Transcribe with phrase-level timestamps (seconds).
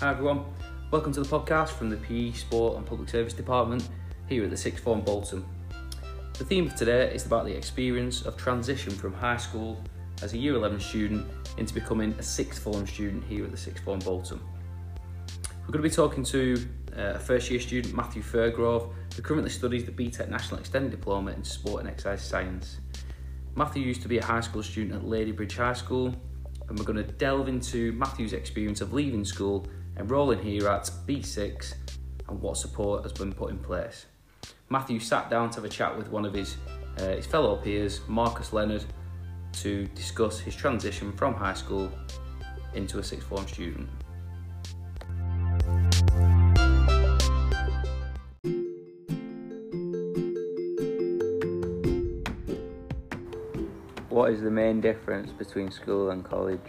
[0.00, 0.44] Hi everyone,
[0.90, 3.88] welcome to the podcast from the PE, Sport and Public Service Department
[4.28, 5.42] here at the Sixth Form Bolton.
[6.36, 9.82] The theme for today is about the experience of transition from high school
[10.20, 13.82] as a Year 11 student into becoming a Sixth Form student here at the Sixth
[13.84, 14.38] Form Bolton.
[15.62, 19.48] We're going to be talking to uh, a first year student, Matthew Furgrove, who currently
[19.48, 22.80] studies the BTEC National Extended Diploma in Sport and Exercise Science.
[23.54, 26.14] Matthew used to be a high school student at Ladybridge High School,
[26.68, 29.66] and we're going to delve into Matthew's experience of leaving school,
[29.98, 31.74] enrolling here at B6,
[32.28, 34.06] and what support has been put in place.
[34.68, 36.56] Matthew sat down to have a chat with one of his,
[36.98, 38.84] uh, his fellow peers, Marcus Leonard,
[39.52, 41.90] to discuss his transition from high school
[42.74, 43.88] into a sixth form student.
[54.08, 56.60] What is the main difference between school and college?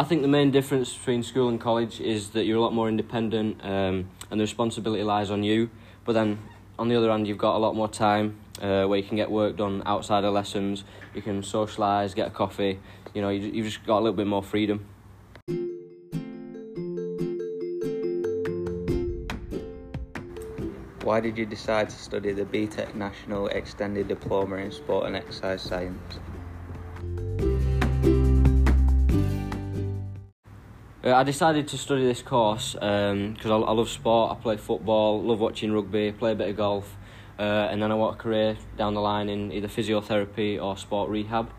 [0.00, 2.88] I think the main difference between school and college is that you're a lot more
[2.88, 5.68] independent um, and the responsibility lies on you.
[6.06, 6.38] But then
[6.78, 9.30] on the other hand, you've got a lot more time uh, where you can get
[9.30, 10.84] work done outside of lessons,
[11.14, 12.80] you can socialise, get a coffee,
[13.12, 14.86] you know, you, you've just got a little bit more freedom.
[21.02, 25.60] Why did you decide to study the BTEC National Extended Diploma in Sport and Exercise
[25.60, 26.18] Science?
[31.02, 35.22] Uh, I decided to study this course because I, I love sport, I play football,
[35.22, 36.94] love watching rugby, play a bit of golf,
[37.38, 41.08] uh, and then I want a career down the line in either physiotherapy or sport
[41.08, 41.50] rehab.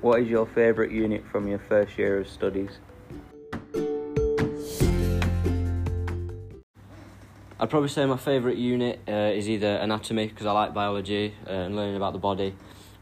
[0.00, 2.78] What is your favourite unit from your first year of studies?
[7.60, 11.50] I'd probably say my favourite unit uh, is either anatomy because I like biology uh,
[11.50, 12.54] and learning about the body,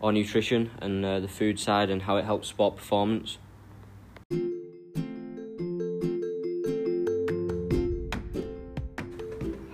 [0.07, 3.39] or nutrition and uh, the food side and how it helps sport performance.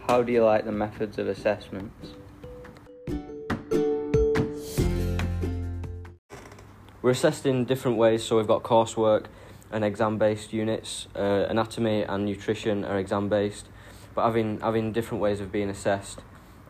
[0.06, 2.14] How do you like the methods of assessments?
[7.02, 9.26] We're assessed in different ways, so we've got coursework
[9.70, 11.08] and exam based units.
[11.14, 13.68] Uh, anatomy and nutrition are exam based,
[14.14, 16.20] but having, having different ways of being assessed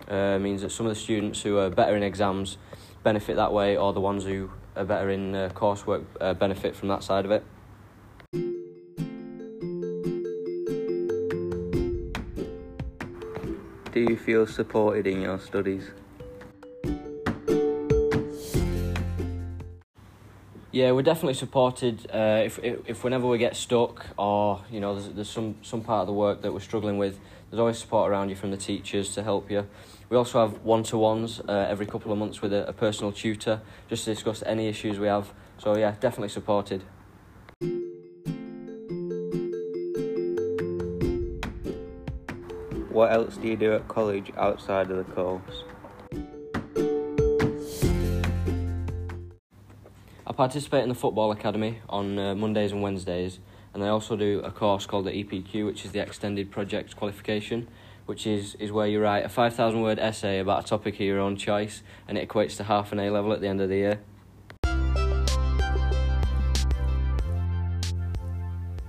[0.09, 2.59] uh, means that some of the students who are better in exams
[3.03, 6.89] benefit that way, or the ones who are better in uh, coursework uh, benefit from
[6.89, 7.45] that side of it.
[13.93, 15.91] Do you feel supported in your studies?
[20.73, 22.11] Yeah, we're definitely supported.
[22.11, 25.83] Uh, if, if if whenever we get stuck or you know there's, there's some some
[25.83, 28.57] part of the work that we're struggling with, there's always support around you from the
[28.57, 29.67] teachers to help you.
[30.09, 33.13] We also have one to ones uh, every couple of months with a, a personal
[33.13, 35.35] tutor just to discuss any issues we have.
[35.59, 36.83] So yeah, definitely supported.
[42.89, 45.65] What else do you do at college outside of the course?
[50.33, 53.39] I participate in the football academy on uh, Mondays and Wednesdays,
[53.75, 57.69] and I also do a course called the EPQ, which is the Extended Project Qualification,
[58.07, 61.21] which is, is where you write a 5,000 word essay about a topic of your
[61.21, 63.77] own choice, and it equates to half an A level at the end of the
[63.77, 64.01] year.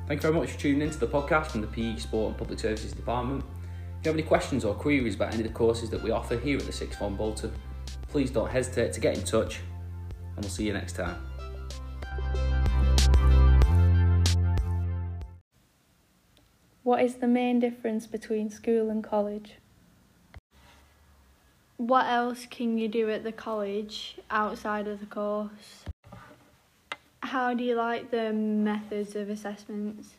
[0.07, 2.57] Thank you very much for tuning into the podcast from the PE, Sport and Public
[2.57, 3.43] Services Department.
[3.99, 6.37] If you have any questions or queries about any of the courses that we offer
[6.37, 7.51] here at the Sixth Form Bolton,
[8.07, 9.59] please don't hesitate to get in touch,
[10.37, 11.32] and we'll see you next time.
[16.83, 19.53] What is the main difference between school and college?
[21.77, 25.85] What else can you do at the college outside of the course?
[27.21, 30.09] How do you like the methods of assessments?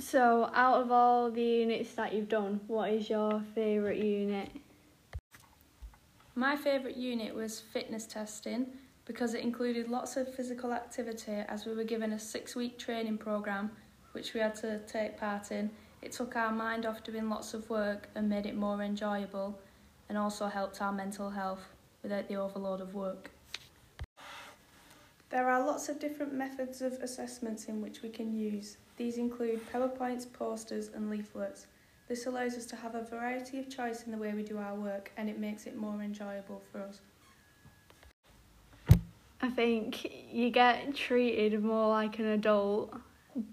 [0.00, 4.50] So, out of all the units that you've done, what is your favourite unit?
[6.34, 8.66] My favourite unit was fitness testing
[9.08, 13.16] because it included lots of physical activity as we were given a six week training
[13.16, 13.70] programme
[14.12, 15.70] which we had to take part in.
[16.02, 19.58] It took our mind off doing lots of work and made it more enjoyable
[20.08, 21.64] and also helped our mental health
[22.02, 23.30] without the overload of work.
[25.30, 28.76] There are lots of different methods of assessments in which we can use.
[28.96, 31.66] These include PowerPoints, posters, and leaflets.
[32.08, 34.74] This allows us to have a variety of choice in the way we do our
[34.74, 37.00] work and it makes it more enjoyable for us.
[39.40, 42.92] I think you get treated more like an adult,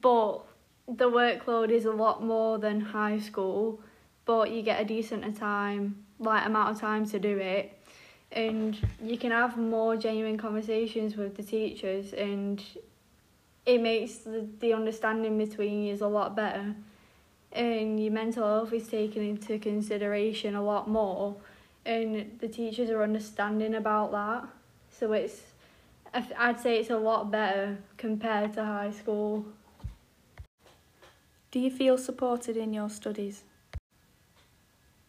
[0.01, 0.41] but
[0.87, 3.79] the workload is a lot more than high school,
[4.25, 7.79] but you get a decent time like amount of time to do it.
[8.31, 12.63] And you can have more genuine conversations with the teachers and
[13.65, 16.75] it makes the, the understanding between you is a lot better.
[17.51, 21.35] And your mental health is taken into consideration a lot more
[21.85, 24.49] and the teachers are understanding about that.
[24.89, 25.41] So it's
[26.15, 29.45] I'd say it's a lot better compared to high school.
[31.51, 33.44] Do you feel supported in your studies?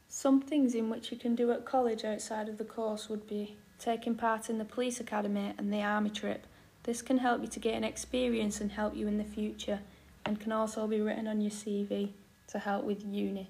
[0.08, 3.56] Some things in which you can do at college outside of the course would be
[3.79, 6.44] taking part in the police academy and the army trip.
[6.82, 9.81] This can help you to gain experience and help you in the future
[10.25, 12.11] and can also be written on your CV
[12.49, 13.49] to help with uni.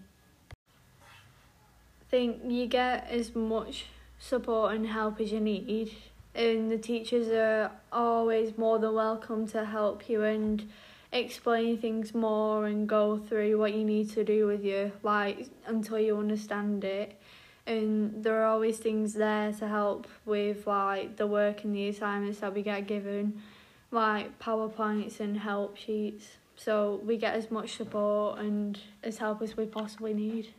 [0.53, 3.87] I think you get as much
[4.19, 5.95] support and help as you need
[6.37, 10.69] and the teachers are always more than welcome to help you and
[11.11, 15.99] explain things more and go through what you need to do with you like until
[15.99, 17.19] you understand it.
[17.67, 22.41] And there are always things there to help with like the work and the assignments
[22.41, 23.43] that we get given
[23.91, 26.37] like powerpoints and help sheets.
[26.55, 30.53] So we get as much support and as help as we possibly need